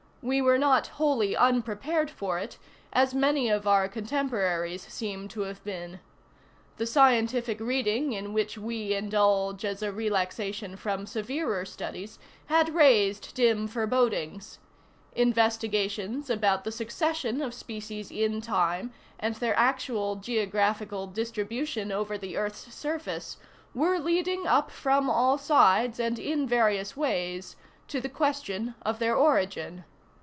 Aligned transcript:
We 0.23 0.39
were 0.39 0.59
not 0.59 0.85
wholly 0.85 1.35
unprepared 1.35 2.11
for 2.11 2.37
it, 2.37 2.59
as 2.93 3.15
many 3.15 3.49
of 3.49 3.65
our 3.65 3.89
contemporaries 3.89 4.83
seem 4.83 5.27
to 5.29 5.41
have 5.41 5.63
been. 5.63 5.99
The 6.77 6.85
scientific 6.85 7.59
reading 7.59 8.13
in 8.13 8.31
which 8.31 8.55
we 8.55 8.93
indulge 8.93 9.65
as 9.65 9.81
a 9.81 9.91
relaxation 9.91 10.75
from 10.75 11.07
severer 11.07 11.65
studies 11.65 12.19
had 12.45 12.75
raised 12.75 13.33
dim 13.33 13.67
forebodings. 13.67 14.59
Investigations 15.15 16.29
about 16.29 16.65
the 16.65 16.71
succession 16.71 17.41
of 17.41 17.51
species 17.51 18.11
in 18.11 18.41
time, 18.41 18.93
and 19.19 19.33
their 19.37 19.57
actual 19.57 20.17
geographical 20.17 21.07
distribution 21.07 21.91
over 21.91 22.15
the 22.15 22.37
earth's 22.37 22.71
surface, 22.75 23.37
were 23.73 23.97
leading 23.97 24.45
up 24.45 24.69
from 24.69 25.09
all 25.09 25.39
sides 25.39 25.99
and 25.99 26.19
in 26.19 26.45
various 26.47 26.95
ways 26.95 27.55
to 27.87 27.99
the 27.99 28.07
question 28.07 28.75
of 28.83 28.99
their 28.99 29.15
origin. 29.15 29.83